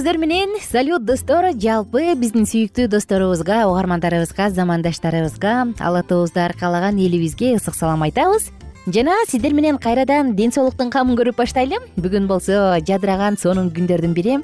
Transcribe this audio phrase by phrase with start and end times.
[0.00, 8.02] менен салют достор жалпы биздин сүйүктүү досторубузга угармандарыбызга замандаштарыбызга ала тообузду аркалаган элибизге ысык салам
[8.02, 8.50] айтабыз.
[8.86, 14.38] Жана сиздер менен кайрадан ден соолуктун камын көрүп баштайлы бүгүн болсо жадыраган сонун күндөрдүн бири.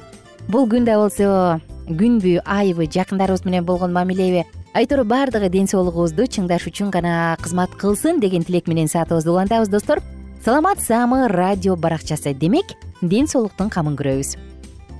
[0.47, 4.45] Бул күндө болсо күнбү айбы жакындарыбыз менен болгон мамилеби.
[4.73, 10.03] Айтор баардыгы ден соолугубузду чыңдаш үчүн гана кызмат кылсын деген тилек менен саатыбызды улантабыз достор.
[10.45, 12.33] Саламат саамы радио баракчасы.
[12.33, 14.37] Демек ден соолуктун камын көрөбүз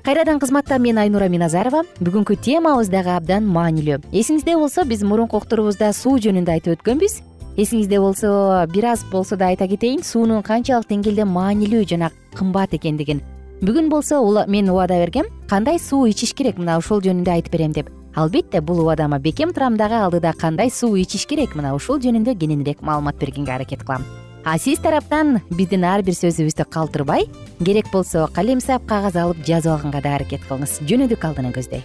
[0.07, 1.81] кайрадан кызматта мен айнура миназарова.
[1.99, 3.97] Бүгүнкү темабыз дагы абдан маанилүү.
[4.15, 7.17] Эсиңизде болсо биз мурунку уктуруубузда суу жөнүндө айтып өткөнбүз.
[7.59, 8.29] Эсиңизде болсо
[8.71, 13.19] бир аз болсо да айта кетейин суунун канчалык деңгээлде маанилүү жана кымбат экендигин.
[13.59, 15.25] Бүгүн болсо мен убада бергем.
[15.49, 16.55] Кандай суу ичиш керек?
[16.55, 17.91] Мына ушул жөнүндө айтып берем деп.
[18.15, 21.53] Албетте бул убадама бекем турам дагы алдыда кандай суу ичиш керек?
[21.53, 24.07] Мына ушул жөнүндө кененирээк маалымат бергенге аракет кылам
[24.47, 27.25] а сиз тараптан биздин ар бир сөзүбүздү калтырбай
[27.59, 30.77] керек болсо калемсап кагаз алып жазып алганга да аракет кылыңыз.
[30.87, 31.81] Жөнөдүк алдыны көздөй.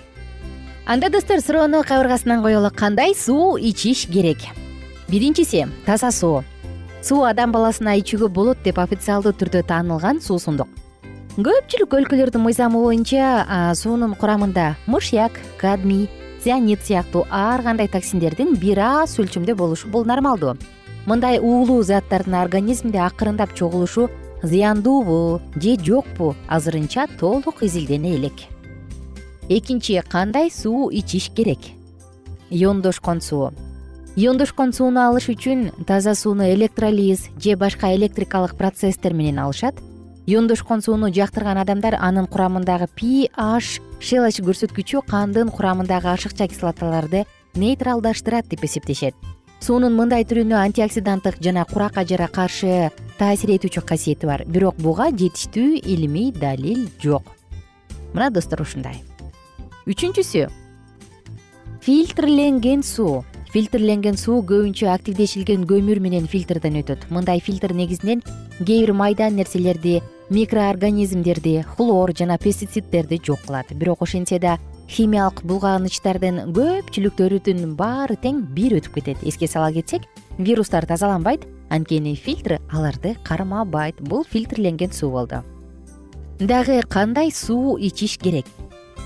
[0.87, 3.17] Анда достор суроону кабыргасынан коелу кандай?
[3.19, 4.47] Суу ичиш керек.
[5.09, 6.45] Биринчиси таза суу.
[7.03, 10.69] Суу адам баласына ичүүгө болот деп официалдуу түрдө таанылган суусундук
[11.33, 16.07] көпчүлүк өлкөлөрдүн мыйзамы боюнча суунун курамында мышьяк кадмий
[16.45, 20.59] цианид сыяктуу ар кандай токсиндердин бир аз өлчөмдө болушу бул нормалдуу
[21.07, 24.09] мындай уулуу заттардын организмде акырындап чогулушу
[24.43, 28.35] зыяндуубу же жокпу азырынча толук изилдене элек.
[29.49, 31.59] Экинчи кандай суу ичиш керек?
[32.51, 33.53] Иондошкон суу.
[34.17, 39.75] Иондошкон сууну алыш үчүн таза сууну электролиз же башка электрикалык процесстер менен алышат.
[40.27, 42.89] Иондошкон сууну жактырган адамдар анын курамындагы
[43.35, 49.15] аш шелоч көрсөткүчү кандын курамындагы ашыкча кислоталарды нейтралдаштырат деп эсептешет
[49.63, 54.43] суунун мындай түрүнө антиоксиданттык жана курак ажарга каршы таасир этүүчү касиети бар.
[54.43, 57.23] Бирок буга жетиштүү илимий далил жок.
[58.13, 58.99] Мына достор ушундай.
[59.87, 60.49] Үчүнчүсү
[61.87, 63.23] фильтрленген суу.
[63.53, 67.07] Фильтрленген суу көбүнчө активдешилген көмүр менен фильтрден өтөт.
[67.15, 68.23] Мындай фильтр негизинен
[68.59, 73.71] кээ бир майда нерселерди микроорганизмдерди хлор жана пестициддерди жок кылат.
[73.71, 74.59] Бирок ошентсе да
[74.93, 79.23] химиялык булгааначтардын көпчүлүктөрүдүн баары тең бир өтүп кетет.
[79.25, 80.05] Эске сала кетсек
[80.39, 84.01] вирустар тазаланбайт анткени фильтр аларды кармабайт.
[84.01, 85.43] Бул фильтрленген суу болду.
[86.39, 88.47] Дагы кандай суу ичиш керек?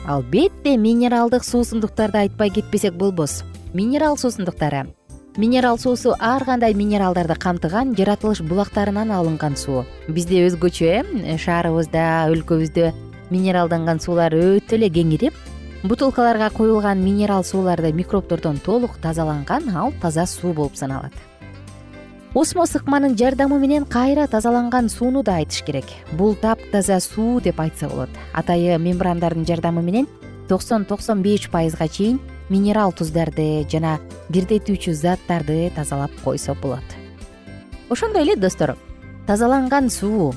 [0.06, 3.44] Албетте минералдык суусундуктарды айтпай кетпесек болбос.
[3.72, 4.88] Минерал суусундуктары.
[5.36, 9.84] Минерал суусу ар кандай минералдарды камтыган жаратылыш булактарынан алынган суу.
[10.08, 12.94] Бизде өзгөчө э шаарыбызда өлкөбүздө
[13.30, 15.34] минералданган суулар өтө эле кеңирип
[15.82, 21.12] бутылкаларга куюлган минерал сууларды микробтордон толук тазаланган ал таза суу болуп саналат.
[22.34, 25.86] Осмо сыкманын жардамы менен кайра тазаланган сууну да айтыш керек.
[26.12, 28.10] Бул таптаза суу деп айтса болот.
[28.32, 30.06] Атайы мембрандардын жардамы менен
[30.48, 36.84] токсон токсон беш пайызга чейин минерал туздарды жана бирдетүүчү заттарды тазалап койсо болот.
[37.88, 38.76] Ошондой эле достор
[39.26, 40.34] тазаланган суу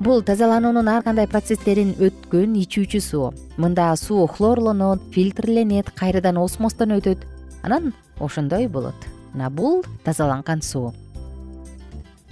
[0.00, 3.30] бул тазалануунун ар кандай процесстерин өткөн ичүүчү суу
[3.60, 7.26] мында суу хлорлонот фильтрленет кайрадан осмостон өтөт.
[7.62, 8.96] Анан ошондой болот.
[9.34, 10.94] Мына бул тазаланган суу.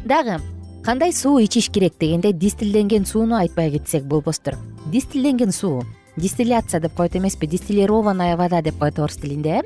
[0.05, 0.39] Дагы
[0.85, 4.55] кандай суу ичиш керек дегенде дистилденген сууну айтпай кетсек болбостур
[4.87, 5.85] дистилденген суу
[6.17, 9.61] дистилляция деп коет эмеспи дистиллированная вода деп коет орус тилинде.
[9.61, 9.63] Э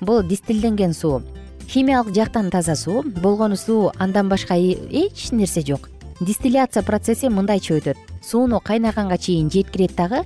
[0.00, 1.22] бул дистилденген суу
[1.68, 5.91] химиялык жактан таза суу болгону суу андан башка эч нерсе жок
[6.22, 7.98] дистилляция процесси мындайча өтөт.
[8.22, 10.22] Сууну кайнаганга чейин жеткирет дагы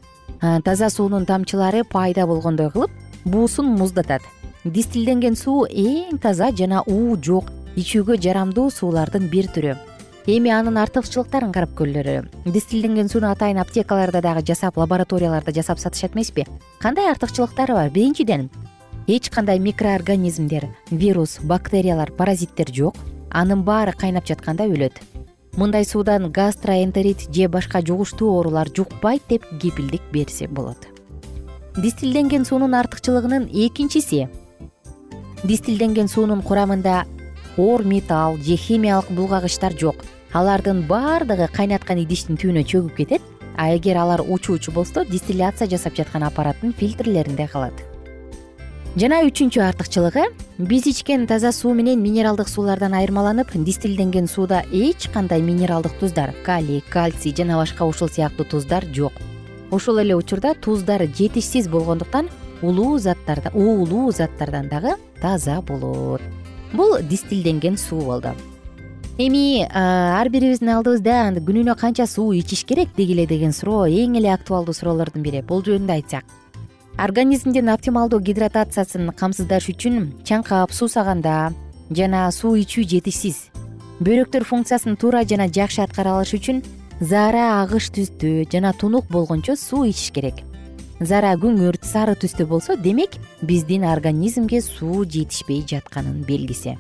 [0.65, 2.91] таза суунун тамчылары пайда болгондой кылып
[3.25, 4.23] буусун муздатат.
[4.65, 9.77] Дистилденген суу эң таза жана уу жок ичүүгө жарамдуу суулардын бир түрү.
[10.27, 16.47] Эми анын артыкчылыктарын карап көрөлү дистилденген сууну атайын аптекаларда дагы жасап лабораторияларда жасап сатышат эмеспи?
[16.81, 17.91] Кандай артыкчылыктары бар?
[17.91, 18.51] Биринчиден
[19.07, 22.97] эч кандай микроорганизмдер вирус бактериялар паразиттер жок.
[23.31, 24.99] Анын баары кайнап жатканда өлөт
[25.57, 30.79] мындай суудан гастроэнтерит же башка жугуштуу оорулар жукпайт деп кепилдик берсе болот.
[31.77, 34.29] Дистилденген суунун артыкчылыгынын экинчиси
[35.45, 37.05] дистилденген суунун курамында
[37.57, 39.97] оор металл же химиялык булгагычтар жок.
[40.33, 43.23] Алардын баардыгы кайнаткан идиштин түбүнө чөгүп кетет.
[43.57, 47.96] А эгер алар учуучу болсо дистилляция жасап жаткан аппараттын фильтрлеринде калат
[48.97, 50.23] жана үчүнчү артыкчылыгы
[50.57, 56.81] биз ичкен таза суу менен минералдык суулардан айырмаланып дистилденген сууда эч кандай минералдык туздар калий
[56.81, 59.13] кальций жана башка ушул сыяктуу туздар жок.
[59.71, 62.31] Ошол эле учурда туздар жетишсиз болгондуктан
[62.63, 66.23] улуу заттардан уулуу заттардан дагы таза болот.
[66.73, 68.33] Бул дистилденген суу болду.
[69.19, 74.73] Эми ар бирибиздин алдыбызда күнүнө канча суу ичиш керек дегиле деген суроо эң эле актуалдуу
[74.73, 75.45] суроолордун бири.
[75.45, 76.25] Бул жөнүндө айтсак
[76.97, 81.53] организмдин оптималдуу гидратациясын камсыздаш үчүн чаңкап суусаганда
[81.93, 83.51] жана суу ичүү жетишсиз.
[84.01, 86.63] Бөйрөктөр функциясын туура жана жакшы аткара алыш үчүн
[87.01, 90.41] заара агыш түстүү жана тунук болгончо суу ичиш керек.
[91.01, 96.79] Заара күңүрт сары түстө болсо демек биздин организмге суу жетишпей жатканын белгиси.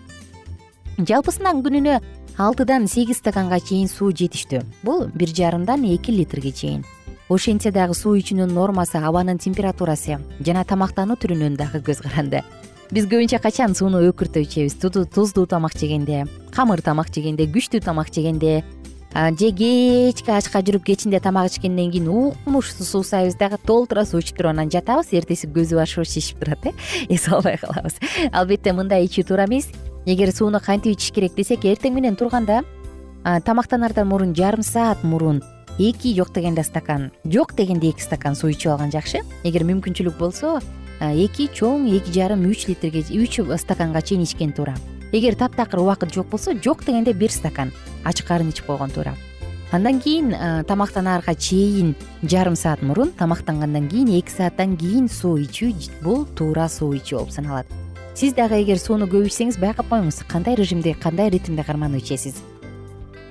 [0.97, 2.01] Жалпысынан күнүнө
[2.41, 6.87] алтыдан сегиз стаканга чейин суу жетиштүү бул бир жарымдан эки литрге чейин
[7.28, 12.43] ошентсе дагы суу ичүүнүн нормасы абанын температурасы жана тамактануу түрүнөн дагы көз каранды.
[12.90, 18.62] Биз көбүнчө качан сууну өкүртөп ичебиз туздуу тамак жегенде камыр тамак жегенде күчтүү тамак жегенде
[19.12, 24.52] же кечки ачка жүрүп кечинде тамак ичкенден кийин укмуш суусайбыз дагы толтура суу ичип туруп
[24.52, 25.11] анан жатабыз.
[25.11, 26.72] Эртеси көз башыбыз шишип турат э?
[27.08, 27.99] Эс албай калабыз.
[28.31, 29.72] Албетте мындай ичүү туура эмес
[30.06, 32.62] эгер сууну кантип ичиш керек десек эртең менен турганда
[33.25, 35.43] тамактанардан мурун жарым саат мурун
[35.78, 37.11] эки жок дегенде стакан.
[37.25, 39.20] Жок дегенде эки стакан суу ичип алган жакшы.
[39.44, 40.61] Эгер мүмкүнчүлүк болсо
[41.00, 44.75] эки чоң эки жарым үч литрге үч стаканга чейин ичкен туура.
[45.12, 47.73] Эгер таптакыр убакыт жок болсо жок дегенде бир стакан
[48.05, 49.14] ачык карын ичип койгон туура.
[49.73, 50.32] Андан кийин
[50.67, 56.94] тамактанаарга чейин жарым саат мурун тамактангандан кийин эки сааттан кийин суу ичүү бул туура суу
[56.94, 57.67] ичүү болуп саналат.
[58.14, 60.22] Сиз дагы эгер сууну көп ичсеңиз байкап коюңуз.
[60.25, 62.40] Кандай режимде кандай ритмде карманып ичесиз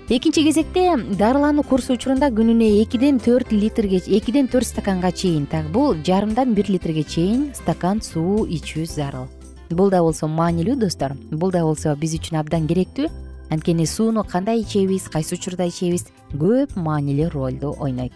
[0.10, 5.66] экинчи кезекте дарылануу курсу учурунда күнүнө экиден төрт литрге экиден төрт стаканга чейин так.
[5.74, 9.26] Бул жарымдан бир литрге чейин стакан суу ичүү зарыл.
[9.72, 11.16] Бул да болсо маанилүү достор.
[11.32, 13.10] Бул да болсо биз үчүн абдан керектүү.
[13.50, 18.14] Анткени сууну кандай ичебиз кайсы учурда ичебиз көп маанилүү ролду ойнойт.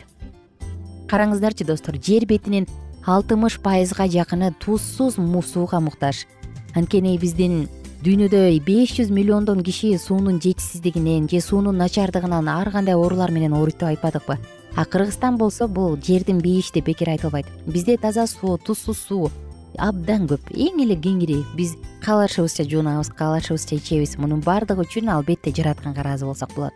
[1.10, 2.68] Караңыздарчы достор жер бетинин
[3.06, 6.28] алтымыш пайызга жакыны тузсуз сууга муктаж.
[6.76, 7.68] Анткени биздин
[8.00, 13.76] дүйнөдө беш жүз миллиондон киши суунун жетишсиздигинен же суунун начардыгынан ар кандай оорулар менен ооруйт
[13.76, 14.38] деп айтпадыкпы.
[14.76, 17.48] А кыргызстан болсо бул жердин бейиши деп бекер айтылбайт.
[17.66, 19.32] Бизде таза суу тузсуз суу
[19.78, 20.48] абдан көп.
[20.56, 21.76] Эң эле кеңири биз
[22.06, 24.16] каалашыбызча жуунабыз каалашыбызча ичебиз.
[24.18, 26.74] Мунун баардыгы үчүн албетте жаратканга ыраазы болсок болот.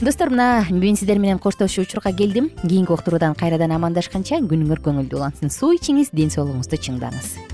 [0.00, 2.50] Достор мына мен сиздер менен коштошуу учурга келдим.
[2.68, 5.48] Кийинки уктуруудан кайрадан амандашканча күнүңөр көңүлдүү улансын.
[5.48, 7.53] Суу ичиңиз ден соолугуңузду чыңдаңыз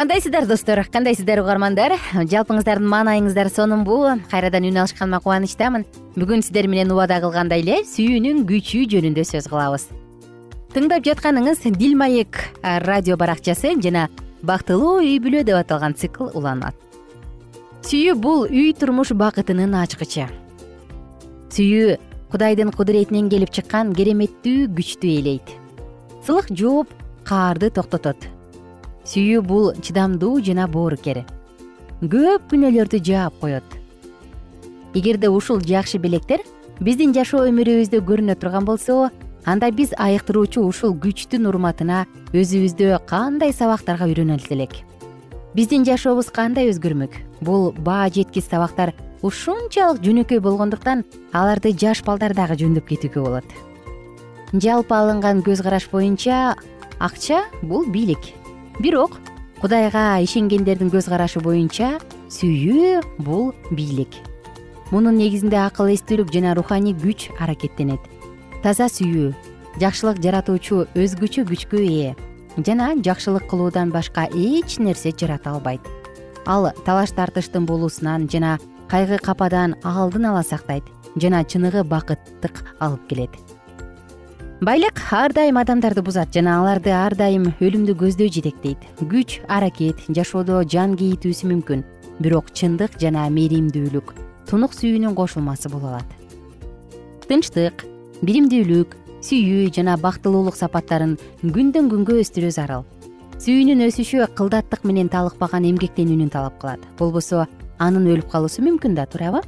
[0.00, 0.80] кандайсыздар достор?
[0.88, 1.92] Кандайсыздар угармандар?
[2.14, 3.98] Жалпыңыздардын маанайыңыздар сонунбу
[4.30, 5.84] кайрадан үн алышканыма кубанычтамын.
[6.16, 9.84] Бүгүн сиздер менен убада кылгандай эле сүйүүнүн күчү жөнүндө сөз кылабыз.
[10.72, 12.40] Тыңдап жатканыңыз дил маек
[12.86, 14.06] радио баракчасы жана
[14.40, 16.72] бактылуу үй бүлө деп аталган цикл уланат.
[17.84, 20.30] Сүйүү бул үй турмуш бакытынын ачкычы.
[21.52, 22.00] Сүйүү
[22.32, 25.56] кудайдын кудуретинен келип чыккан кереметтүү күчтү ээлейт
[26.24, 26.88] сылык жооп
[27.28, 28.39] каарды токтотот
[29.10, 31.24] сүйүү бул чыдамдуу жана боорукер
[32.00, 33.64] көп күнөөлөрдү жаап коет.
[34.94, 36.44] Эгерде ушул жакшы белектер
[36.80, 39.10] биздин жашоо өмүрүбүздө көрүнө турган болсо
[39.44, 44.80] анда биз айыктыруучу ушул күчтүн урматына өзүбүздө кандай сабактарга үйрөнөлү элек
[45.54, 47.16] биздин жашообуз кандай өзгөрмөк?
[47.42, 48.94] Бул баа жеткис сабактар
[49.26, 53.48] ушунчалык жөнөкөй болгондуктан аларды жаш балдар дагы жөндөп кетүүгө болот.
[54.54, 56.54] Жалпы алынган көз караш боюнча
[56.98, 58.39] акча бул бийлик
[58.78, 59.18] бирок
[59.60, 61.98] кудайга ишенгендердин көз карашы боюнча
[62.30, 64.14] сүйүү бул бийлик.
[64.90, 68.00] Мунун негизинде акыл эстүүлүк жана руханий күч аракеттенет.
[68.62, 69.32] Таза сүйүү
[69.82, 72.14] жакшылык жаратуучу өзгөчө күчкө ээ
[72.66, 75.80] жана жакшылык кылуудан башка эч нерсе жарата албайт.
[76.46, 78.58] Ал талаш тартыштын болуусунан жана
[78.90, 80.84] кайгы кападан алдын ала сактайт
[81.16, 83.36] жана чыныгы бакыттык алып келет
[84.60, 90.58] байлык ар дайым адамдарды бузат жана аларды ар дайым өлүмдү көздөй жетектейт күч аракет жашоодо
[90.68, 91.80] жан кейитүүсү мүмкүн.
[92.20, 94.12] Бирок чындык жана мээримдүүлүк
[94.50, 96.10] тунук сүйүүнүн кошулмасы боло алат.
[97.24, 97.86] Тынчтык
[98.20, 98.92] биримдүүлүк
[99.24, 102.84] сүйүү жана бактылуулук сапаттарын күндөн күнгө өстүрүү зарыл
[103.40, 106.84] сүйүүнүн өсүшү кылдаттык менен талыкпаган эмгектенүүнү талап кылат.
[107.00, 107.46] Болбосо
[107.80, 109.40] анын өлүп калуусу мүмкүн да туурабы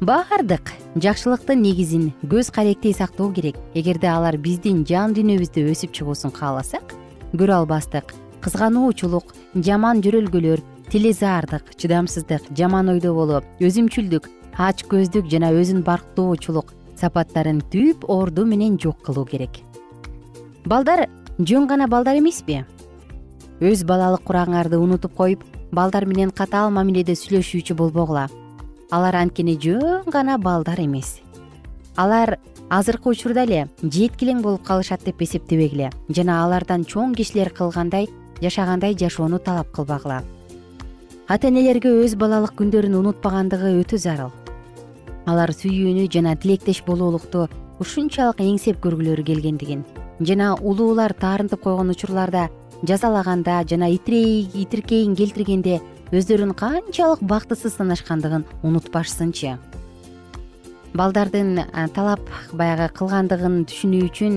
[0.00, 3.56] баардык жакшылыктын негизин көз каректей сактоо керек.
[3.74, 6.94] Эгерде алар биздин жан дүйнөбүздө өсүп чыгуусун кааласак
[7.32, 10.60] көрө албастык кызгануучулук жаман жөрөлгөлөр
[10.90, 18.78] тилезаардык чыдамсыздык жаман ойдо болуп өзүмчүлдүк ач көздүк жана өзүн барктоочулук сапаттарын түп орду менен
[18.78, 19.62] жок кылуу керек.
[20.66, 21.08] Балдар
[21.38, 22.64] жөн гана балдар эмеспи?
[23.60, 28.28] Өз балалык курагыңарды унутуп коюп балдар менен катаал мамиледе сүйлөшүүчү болбогула
[28.90, 31.20] алар анткени жөн гана балдар эмес.
[31.96, 32.38] Алар
[32.70, 38.08] азыркы учурда эле жеткилең болуп калышат деп эсептебегиле жана алардан чоң кишилер кылгандай
[38.42, 40.22] жашагандай жашоону талап кылбагыла.
[41.28, 44.32] Ата энелерге өз балалык күндөрүн унутпагандыгы өтө зарыл.
[45.26, 47.48] Алар сүйүүнү жана тилектеш болуулукту
[47.80, 49.84] ушунчалык эңсеп көргүлөрү келгендигин
[50.20, 52.48] жана улуулар таарынтып койгон учурларда
[52.86, 55.80] жазалаганда жана итиркейин келтиргенде
[56.14, 59.56] өздөрүн канчалык бактысыз санашкандыгын унутпашсынчы.
[60.94, 64.36] Балдардын талап баягы кылгандыгын түшүнүү үчүн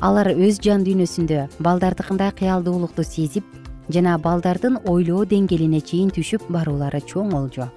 [0.00, 3.44] алар өз жан дүйнөсүндө балдардыкындай кыялдуулукту сезип
[3.92, 7.68] жана балдардын ойлоо деңгээлине чейин түшүп баруулары чоң олжо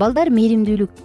[0.00, 1.02] балдар мээримдүүлүк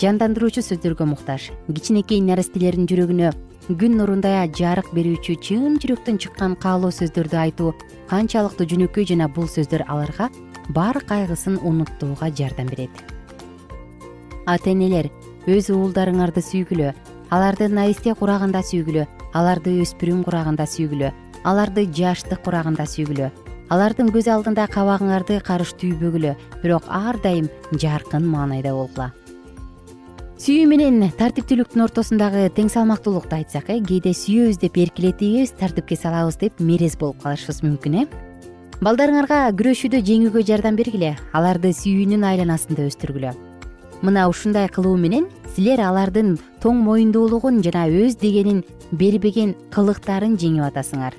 [0.00, 3.32] жандандыруучу сөздөргө муктаж кичинекей нарестелердин жүрөгүнө
[3.80, 7.74] күн нурундай жарык берүүчү чын жүрөктөн чыккан каалоо сөздөрдү айтуу
[8.12, 10.30] канчалыктуу жөнөкөй жана бул сөздөр аларга
[10.76, 12.90] бар кайгысын унуттууга жардам берет.
[14.46, 15.10] Ата энелер
[15.46, 16.94] өз уулдарыңарды сүйгүлө
[17.30, 19.06] аларды наристе курагында сүйгүлө
[19.38, 21.12] аларды өспүрүм курагында сүйгүлө
[21.48, 23.30] аларды жаштык курагында сүйгүлө
[23.70, 27.48] алардын көз алдында кабагыңарды карыш түйбөгүлө бирок ар дайым
[27.78, 29.10] жаркын маанайда болгула
[30.40, 36.58] сүйүү менен тартиптүүлүктүн ортосундагы тең салмактуулукту айтсак э кээде сүйөбүз деп эркелетебиз тартипке салабыз деп
[36.58, 38.29] мерез болуп калышыбыз мүмкүн э
[38.80, 43.34] балдарыңарга күрөшүүдө жеңүүгө жардам бергиле аларды сүйүүнүн айланасында өстүргүлө.
[44.00, 51.12] Мына ушундай кылуу менен силер алардын тоң моюндуулугун жана өз дегенин бербеген кылыктарын жеңип атасыңар.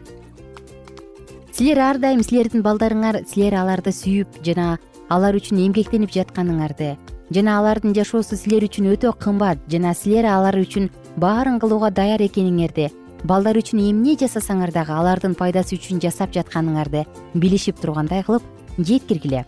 [1.53, 4.79] Силер ар дайым силердин балдарыңар силер аларды сүйүп жана
[5.13, 6.95] алар үчүн эмгектенип жатканыңарды
[7.29, 10.89] жана алардын жашоосу силер үчүн өтө кымбат жана силер алар үчүн
[11.21, 12.89] баарын кылууга даяр экениңерди
[13.23, 17.03] балдар үчүн эмне жасасаңар дагы алардын пайдасы үчүн жасап жатканыңарды
[17.35, 18.43] билишип тургандай кылып
[18.79, 19.45] жеткиргиле.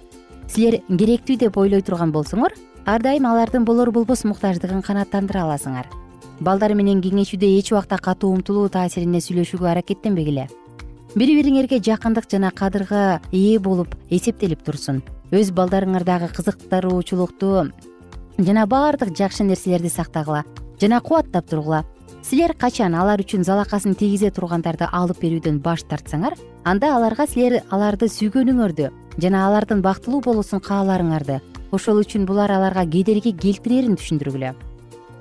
[0.47, 2.53] Силер керектүү деп ойлой турган болсоңор
[2.85, 5.87] ар дайым алардын болор болбос муктаждыгын канааттандыра аласыңар.
[6.39, 10.47] Балдар менен кеңешүүдө эч убакта катуу умтулуу таасирине сүйлөшүүгө аракеттенбегиле.
[11.15, 15.01] Бири бириңерге жакындык жана кадырга ээ болуп эсептелип турсун.
[15.31, 17.71] Өз балдарыңардагы кызыктыруучулукту
[18.37, 20.43] жана баардык жакшы нерселерди сактагыла
[20.81, 21.85] жана кубаттап тургула
[22.23, 28.07] силер качан алар үчүн залакасын тийгизе тургандарды алып берүүдөн баш тартсаңар анда аларга силер аларды
[28.07, 28.89] сүйгөнүңөрдү
[29.23, 31.41] жана алардын бактылуу болуусун кааларыңарды
[31.75, 34.53] ошол үчүн булар аларга кедерги келтирерин түшүндүргүлө.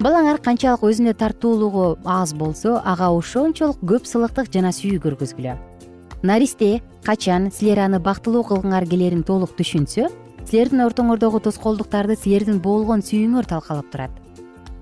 [0.02, 5.56] Балаңар канчалык өзүнө тартуулугу аз болсо ага ошончолук көп сылыктык жана сүйүү көргөзгүлө.
[6.22, 10.06] Наристе качан силер аны бактылуу кылгыңар келерин толук түшүнсө
[10.46, 14.10] силердин ортоңордогу тоскоолдуктарды силердин болгон сүйүүңөр талкалап турат.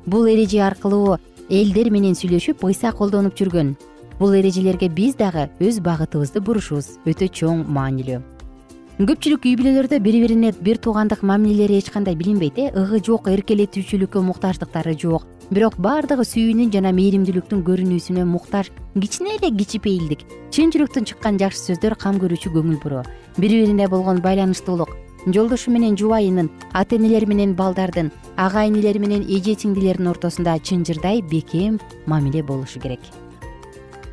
[0.06, 1.18] Бул эреже аркылуу
[1.50, 3.74] элдер менен сүйлөшүп ыйса колдонуп жүргөн.
[4.20, 6.92] Бул эрежелерге биз дагы өз багытыбызды бурушубуз.
[7.10, 8.20] Өтө чоң маанилүү.
[9.00, 12.68] Көпчүлүк үй бүлөлөрдө бири бирине бир туугандык мамилелери эч кандай билинбейт э.
[12.70, 15.26] Ыгы жок эркелетүүчүлүккө муктаждыктары жок.
[15.50, 18.70] Бирок баардыгы сүйүүнүн жана мээримдүүлүктүн көрүнүүсүнө муктаж.
[18.94, 23.06] Кичине эле кичипейилдик чын жүрөктөн чыккан жакшы сөздөр кам көрүүчү көңүл буруу.
[23.40, 24.92] Бири бирине болгон байланыштуулук
[25.26, 31.80] жолдошу менен жубайынын ата энелер менен балдардын ага инилер менен эже сиңдилердин ортосунда чынжырдай бекем
[32.06, 33.00] мамиле болушу керек.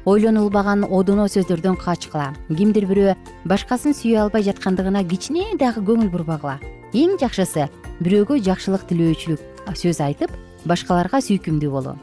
[0.06, 3.16] Ойлонулбаган одоно сөздөрдөн качкыла кимдир бирөө
[3.46, 6.60] башкасын сүйө албай жаткандыгына кичине дагы көңүл бурбагыла.
[6.94, 7.68] Эң жакшысы
[8.00, 10.32] бирөөгө жакшылык тилөөчүлүк сөз айтып
[10.66, 11.98] башкаларга сүйкүмдүү болуу.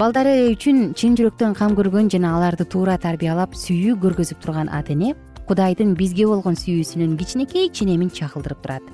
[0.00, 5.16] Балдары үчүн чын жүрөктөн кам көргөн жана аларды туура тарбиялап сүйүү көргөзүп турган ата эне
[5.50, 8.84] кудайдын бизге болгон сүйүүсүнүн кичинекей ченемин чагылдырып турат.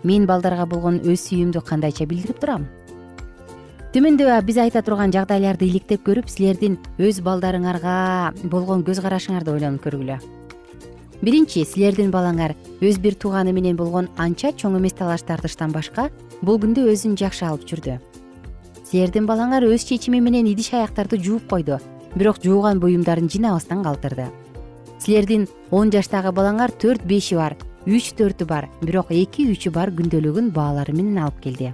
[0.00, 2.64] Мен балдарга болгон өз сүйүүмдү кандайча билдирип турам.
[3.92, 10.16] Төмөндө биз айта турган жагдайларды иликтеп көрүп силердин өз балдарыңарга болгон көз карашыңарды ойлонуп көргүлө.
[11.20, 16.08] Биринчи силердин балаңар өз бир тууганы менен болгон анча чоң эмес талаш тартыштан башка
[16.40, 18.00] бул күндө өзүн жакшы алып жүрдү.
[18.88, 21.76] Силердин балаңар өз чечими менен идиш аяктарды жууп койду
[22.14, 24.32] бирок жууган буюмдарын жинабастан калтырды
[25.00, 28.68] силердин он жаштагы балаңар төрт беши бар үч төртү бар.
[28.82, 31.72] Бирок эки үчү бар күндөлүгүн баалары менен алып келди.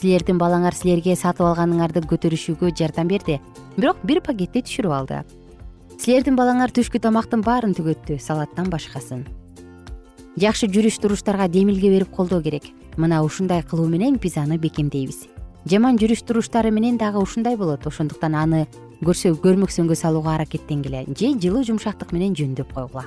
[0.00, 3.38] Силердин балаңар силерге сатып алганыңарды көтөрүшүүгө жардам берди
[3.76, 5.22] бирок бир пакетти түшүрүп алды.
[6.00, 9.26] Силердин балаңар түшкү тамактын баарын түгөттү салаттан башкасын.
[10.40, 12.64] Жакшы жүрүш туруштарга демилге берип колдоо керек.
[12.96, 15.26] Мына ушундай кылуу менен биз аны бекемдейбиз.
[15.68, 18.66] Жаман жүрүш туруштары менен дагы ушундай болот ошондуктан аны
[19.04, 23.06] көрсө көрмөксөнгө салууга аракеттенгиле же жылуу жумшактык менен жөндөп койгула.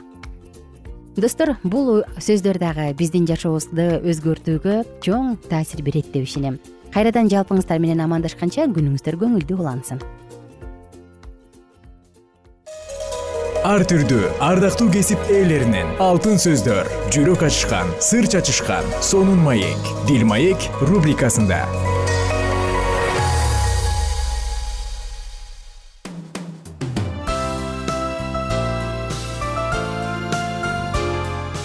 [1.16, 6.58] Достор бул сөздөр дагы биздин жашообузду өзгөртүүгө чоң таасир берет деп ишенем.
[6.94, 10.02] Кайрадан жалпыңыздар менен амандашканча күнүңүздөр көңүлдүү улансын.
[13.64, 20.68] Ар түрдүү ардактуу кесип ээлеринен алтын сөздөр жүрөк ачышкан сыр чачышкан сонун маек дил маек
[20.82, 21.62] рубрикасында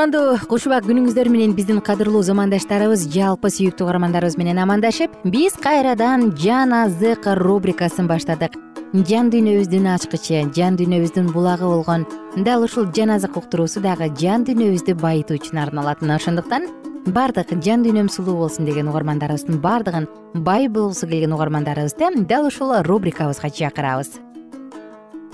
[0.00, 6.30] кутмандуу куш убак күнүңүздөр менен биздин кадырлуу замандаштарыбыз жалпы сүйүктүү угармандарыбыз менен амандашып биз кайрадан
[6.40, 8.56] жан азык рубрикасын баштадык.
[8.94, 12.06] Жан дүйнөбүздүн ачкычы жан дүйнөбүздүн булагы болгон
[12.46, 16.70] дал ушул жан азык уктуруусу дагы жан дүйнөбүздү байытуу үчүн арналат мына ошондуктан
[17.04, 23.50] баардык жан дүйнөм сулуу болсун деген угармандарыбыздын баардыгын бай болгусу келген угармандарыбызды дал ушул рубрикабызга
[23.50, 24.16] чакырабыз.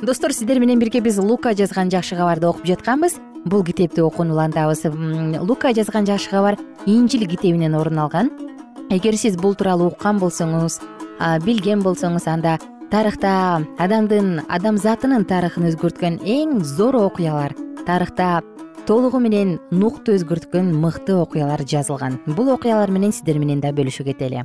[0.02, 4.85] Достор сиздер менен бирге биз лука жазган жакшы кабарды окуп жатканбыз бул китепти окууну улантабыз
[5.46, 8.30] лука жазган жакшы кабар инжил китебинен орун алган.
[8.90, 10.80] Эгер сиз бул тууралуу уккан болсоңуз
[11.46, 12.59] билген болсоңуз анда
[12.90, 17.54] тарыхта адамдын адамзатынын тарыхын өзгөрткөн эң зор окуялар
[17.87, 18.42] тарыхта
[18.87, 22.20] толугу менен нухту өзгөрткөн мыкты окуялар жазылган.
[22.26, 24.44] Бул окуялар менен сиздер менен да бөлүшүп кетели.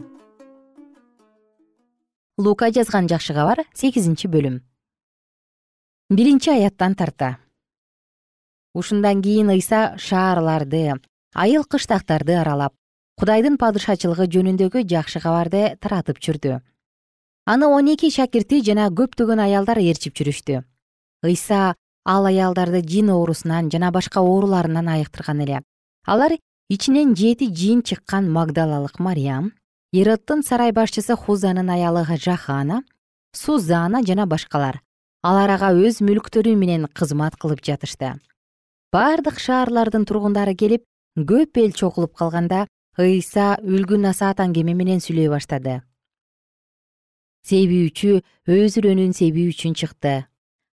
[2.38, 4.62] Лука жазган жакшы кабар сегизинчи бөлүм.
[6.10, 7.38] Биринчи аяттан тарта
[8.74, 10.96] ушундан кийин ыйса шаарларды
[11.34, 12.74] айыл кыштактарды аралап
[13.20, 16.60] кудайдын падышачылыгы жөнүндөгү жакшы кабарды таратып жүрдү.
[17.46, 20.64] Аны он эки шакирти жана көптөгөн аялдар ээрчип жүрүштү.
[21.22, 25.62] Ыйса ал аялдарды жин оорусунан жана башка ооруларынан айыктырган эле.
[26.06, 26.38] Алар
[26.70, 29.52] ичинен жети жин чыккан магдалалык мариям
[29.92, 32.84] ироддун сарай башчысы хузанын аялы жахана
[33.34, 34.82] сузана жана башкалар.
[35.22, 38.16] Алар ага өз мүлктөрү менен кызмат кылып жатышты
[38.92, 40.84] бардык шаарлардын тургундары келип
[41.16, 42.66] көп эл чогулуп калганда
[43.00, 45.80] ыйса үлгү насаатан кеме менен сүйлөй баштады.
[47.48, 48.20] Себүүчү
[48.52, 50.26] өз үрөнүн себүү үчүн чыкты.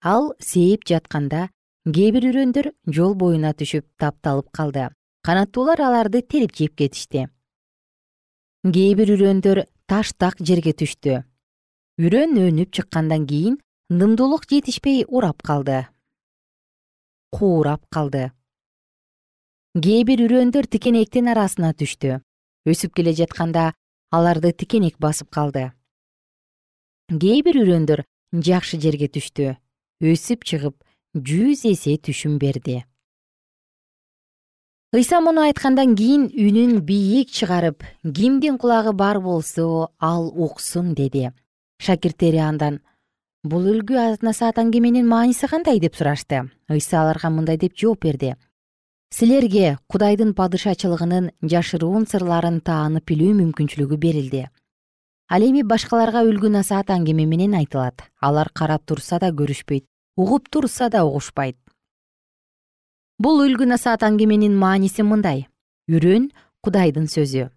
[0.02, 1.50] Ал сээп жатканда
[1.84, 4.88] кээ бир үрөндөр жол боюна түшүп тапталып калды.
[5.22, 7.28] Канаттуулар аларды терип жеп кетишти.
[8.64, 11.20] Кээ бир үрөндөр таш так жерге түштү.
[12.00, 15.84] Үрөн өнүп чыккандан кийин нымдуулук жетишпей урап калды
[17.30, 18.30] куурап калды.
[19.76, 22.20] Кээ бир үрөндөр тикенектин арасына түштү.
[22.64, 23.74] Өсүп келе жатканда
[24.10, 25.72] аларды тикенек басып калды.
[27.12, 29.56] Кээ бир үрөндөр жакшы жерге түштү.
[30.00, 30.76] Өсүп чыгып
[31.16, 32.84] жүз эсе түшүм берди.
[34.96, 41.32] Ыйса муну айткандан кийин үнүн бийик чыгарып кимдин кулагы бар болсо ал уксун деди.
[41.78, 42.80] Шакирттери андан
[43.46, 46.50] бул үлгү насаатан кеменин мааниси кандай деп сурашты?
[46.68, 48.34] Ыйса аларга мындай деп жооп берди.
[49.10, 54.46] Силерге кудайдын падышачылыгынын жашыруун сырларын таанып билүү мүмкүнчүлүгү берилди.
[55.30, 58.02] Ал эми башкаларга үлгү насаат аңгеме менен айтылат.
[58.20, 61.56] Алар карап турса да көрүшпөйт угуп турса да угушпайт.
[63.18, 65.46] Бул үлгү насаат аңгеменин мааниси мындай?
[65.88, 66.32] Үрөн
[66.62, 67.50] кудайдын сөзү.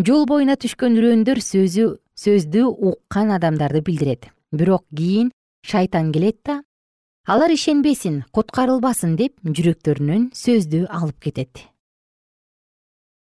[0.00, 6.62] Жол боюна түшкөн үрөндөр сөзү сөздү уккан адамдарды билдирет бирок кийин шайтан келет да
[7.26, 11.64] алар ишенбесин куткарылбасын деп жүрөктөрүнөн сөздү алып кетет.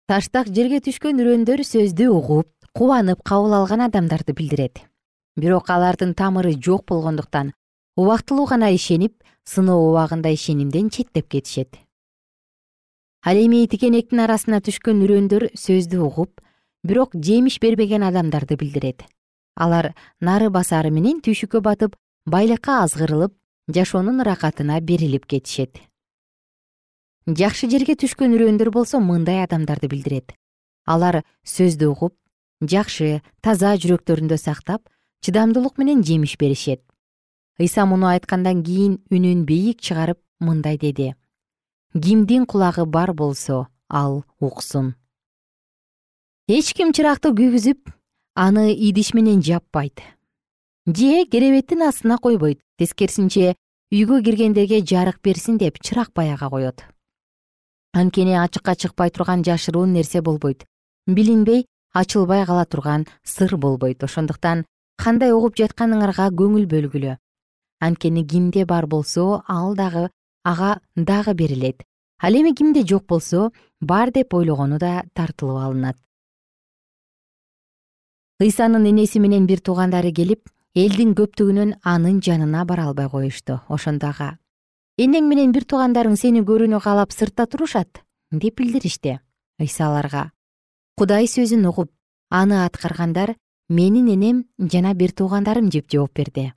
[0.07, 4.83] Таштак жерге түшкөн үрөндөр сөздү угуп кубанып кабыл алган адамдарды билдирет.
[5.35, 7.53] Бирок алардын тамыры жок болгондуктан
[7.97, 11.77] убактылуу гана ишенип сыноо убагында ишенимден четтеп кетишет.
[13.25, 16.41] Ал эми тикенектин арасына түшкөн үрөндөр сөздү угуп
[16.83, 19.03] бирок жемиш бербеген адамдарды билдирет
[19.57, 21.95] алар нары басары менен түйшүккө батып
[22.29, 23.33] байлыкка азгырылып
[23.73, 25.81] жашоонун ыракатына берилип кетишет.
[27.27, 30.35] Жакшы жерге түшкөн үрөндөр болсо мындай адамдарды билдирет.
[30.85, 32.15] Алар сөздү угуп
[32.61, 34.85] жакшы таза жүрөктөрүндө сактап
[35.25, 36.83] чыдамдуулук менен жемиш беришет.
[37.59, 41.15] Ыйса муну айткандан кийин үнүн бийик чыгарып мындай деди.
[41.91, 44.95] Кимдин кулагы бар болсо ал уксун
[46.47, 47.89] эч ким чыракты күйгүзүп
[48.37, 49.99] аны идиш менен жаппайт.
[50.85, 53.55] Же керебеттин астына койбойт тескерисинче
[53.91, 56.85] үйгө киргендерге жарык берсин деп чырак баяга коет.
[57.93, 60.67] Анткени ачыкка чыкпай турган жашыруун нерсе болбойт.
[61.07, 64.03] Билинбей ачылбай кала турган сыр болбойт.
[64.03, 64.65] Ошондуктан
[65.01, 67.17] кандай угуп жатканыңарга көңүл бөлгүлө.
[67.81, 70.11] Анткени кимде бар болсо ал дагы
[70.43, 71.81] ага дагы берилет.
[72.21, 75.97] Ал эми кимде жок болсо бар деп ойлогону да тартылып алынат
[78.39, 84.37] ыйсанын энеси менен бир туугандары келип элдин көптүгүнөн анын жанына бара албай коюшту ошондо ага
[85.01, 88.03] энең менен бир туугандарың сени көрүүнү каалап сыртта турушат?
[88.31, 89.19] деп билдиришти
[89.59, 90.31] ыйса аларга
[90.97, 91.89] кудай сөзүн угуп
[92.29, 93.35] аны аткаргандар
[93.69, 96.53] менин энем жана бир туугандарым деп жооп берди.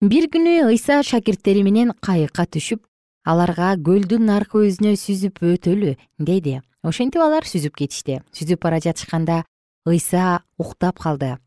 [0.00, 2.84] Бир күнү ыйса шакирттери менен кайыкка түшүп
[3.24, 8.20] аларга көлдүн аркы өзүнө сүзүп өтөлү деди ошентип алар сүзүп кетишти.
[8.36, 9.42] Сүзүп бара жатышканда
[9.88, 11.38] ыйса уктап калды.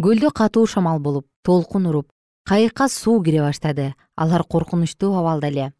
[0.00, 2.10] Көлдө катуу шамал болуп толкун уруп
[2.44, 3.94] кайыкка суу кире баштады.
[4.16, 5.72] Алар коркунучтуу абалда эле.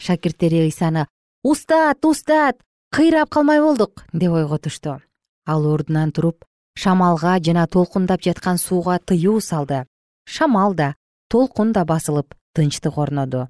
[0.00, 1.06] Шакирттери ыйсаны
[1.44, 2.56] устат устат
[2.90, 4.04] кыйрап калмай болдук!
[4.12, 5.00] деп ойготушту
[5.46, 9.84] ал ордунан туруп шамалга жана толкундап жаткан сууга тыюу салды.
[10.24, 10.94] Шамал да
[11.28, 13.48] толкун да басылып тынчтык орноду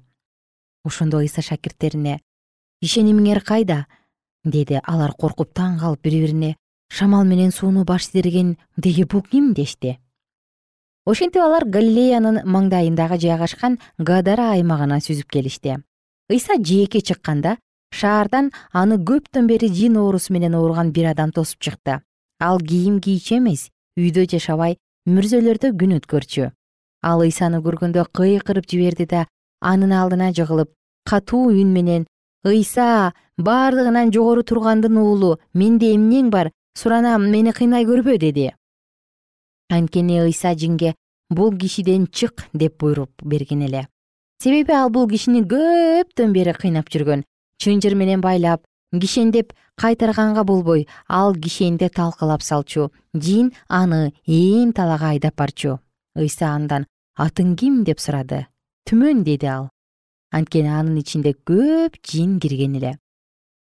[0.87, 2.19] ошондо ыйса шакирттерине
[2.81, 3.85] ишенимиңер кайда?
[4.43, 4.79] деди.
[4.83, 6.55] Алар коркуп таң калып бири бирине
[6.89, 9.53] шамал менен сууну баштирген деги бул ким?
[9.53, 9.97] дешти.
[11.05, 15.77] Ошентип алар галилеянын маңдайындагы жайгашкан гадара аймагына сүзүп келишти.
[16.29, 17.57] Ыйса жээкке чыкканда
[17.95, 22.01] шаардан аны көптөн бери жин оорусу менен ооруган бир адам тосуп чыкты.
[22.39, 26.51] Ал кийим кийчү эмес үйдө жашабай мүрзөлөрдө күн өткөрчү.
[27.01, 29.27] Ал ыйсаны көргөндө кыйкырып жиберди да
[29.61, 30.71] анын алдына жыгылып
[31.05, 32.05] катуу үн менен
[32.45, 36.51] ыйса бардыгынан жогору тургандын уулу менде эмнең бар?
[36.77, 38.51] Суранам мени кыйнай көрбө деди.
[39.69, 40.93] Анткени ыйса жинге
[41.29, 43.87] бул кишиден чык деп буйрук берген эле.
[44.43, 47.23] Себеби ал бул кишини көптөн бери кыйнап жүргөн.
[47.57, 48.61] Чынжыр менен байлап
[48.93, 52.91] кишендеп кайтарганга болбой ал кишенди талкалап салчу.
[53.13, 55.79] Жин аны ээн талаага айдап барчу.
[56.15, 56.85] Ыйса андан
[57.17, 58.45] атың ким деп сурады
[58.87, 59.67] түмөн деди ал.
[60.31, 62.93] Анткени анын ичинде көп жин кирген эле.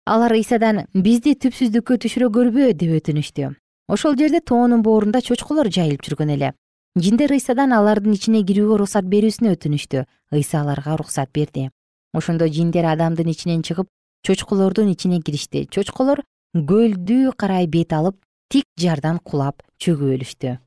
[0.06, 3.52] Алар ыйсадан бизди түпсүздүккө түшүрө көрбө деп өтүнүштү.
[3.88, 6.52] Ошол жерде тоонун боорунда чочколор жайылып жүргөн эле.
[6.98, 10.02] Жиндер ыйсадан алардын ичине кирүүгө уруксат берүүсүн өтүнүштү.
[10.34, 11.68] Ыйса аларга уруксат берди.
[12.14, 13.88] Ошондо жиндер адамдын ичинен чыгып
[14.26, 15.68] чочколордун ичине киришти.
[15.70, 18.18] Чочколор көлдү карай бет алып
[18.50, 20.58] тик жардан кулап чөгүп өлүштү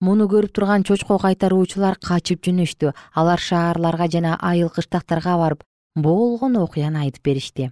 [0.00, 2.92] муну көрүп турган чочко кайтаруучулар качып жөнөштү.
[3.14, 7.70] Алар шаарларга жана айыл кыштактарга барып болгон окуяны айтып беришти.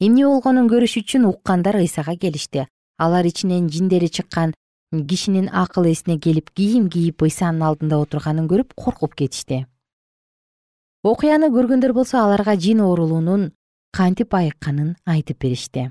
[0.00, 2.66] Эмне болгонун көрүш үчүн уккандар ыйсага келишти.
[2.98, 4.54] Алар ичинен жиндери чыккан
[4.92, 9.66] кишинин акыл эсине келип кийим кийип ыйсанын алдында отурганын көрүп коркуп кетишти.
[11.02, 13.52] Окуяны көргөндөр болсо аларга жин оорулуунун
[13.92, 15.90] кантип айыкканын айтып беришти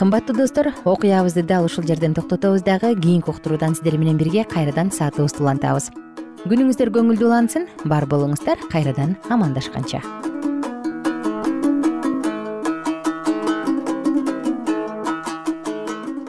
[0.00, 2.62] кымбаттуу достор окуябызды дал ушул жерден токтотобуз.
[2.62, 5.90] Дагы кийинки уктуруудан сиздер менен бирге кайрадан саатыбызды улантабыз.
[6.48, 10.00] Күнүңүздөр көңүлдүү улансын бар болуңуздар кайрадан амандашканча.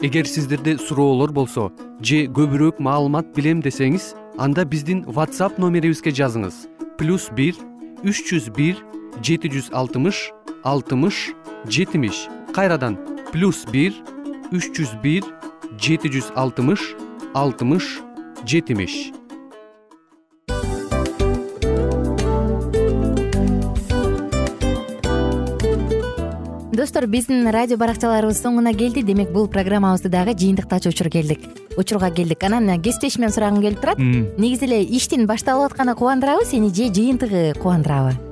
[0.04, 1.70] Эгер сиздерде суроолор болсо
[2.04, 6.68] же көбүрөөк маалымат билем десеңиз анда биздин whatsapp номерибизге жазыңыз.
[7.00, 7.56] Плюс бир
[8.04, 8.84] үч жүз бир
[9.24, 10.28] жети жүз алтымыш
[10.60, 11.32] алтымыш
[11.64, 12.98] жетимиш кайрадан
[13.32, 13.96] плюс бир
[14.52, 15.24] үч жүз бир
[15.80, 16.84] жети жүз алтымыш
[17.34, 17.88] алтымыш
[18.44, 19.12] жетимиш.
[26.72, 29.04] Достор биздин радио баракчаларыбыз соңуна келди.
[29.06, 31.44] Демек бул программабызды дагы жыйынтыктачу учур келдик.
[31.76, 32.42] Учурга келдик.
[32.42, 34.00] Анан кесиптешимден сурагым келип турат.
[34.00, 38.31] Негизи эле иштин башталып атканы кубандырабы сени же жыйынтыгы кубандырабы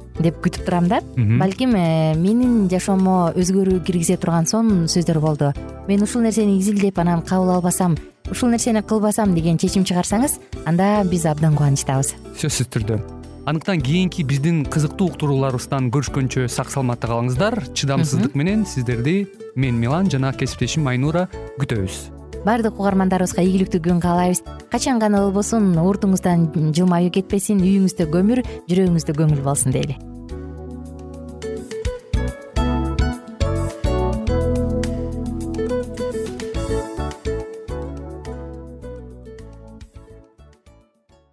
[0.21, 1.01] деп күтүп турам да.
[1.15, 5.53] Балким э, менин жашоомо өзгөрүү киргизе турган сонун сөздөр болду.
[5.87, 7.97] Мен ушул нерсени изилдеп анан кабыл албасам
[8.31, 12.13] ушул нерсени кылбасам деген чечим чыгарсаңыз анда биз абдан кубанычтабыз.
[12.39, 12.99] Сөзсүз түрдө.
[13.45, 17.57] Андыктан кийинки биздин кызыктуу уктурууларыбыздан көрүшкөнчө сак саламатта калыңыздар.
[17.73, 21.27] Чыдамсыздык менен сиздерди мен милан жана кесиптешим айнура
[21.59, 21.97] күтөбүз.
[22.45, 24.43] Баардык угармандарыбызга ийгиликтүү күн каалайбыз.
[24.71, 29.99] Качан гана болбосун уртуңуздан жылмаюу кетпесин үйүңүздө көмүр жүрөгүңүздө көңүл болсун дейли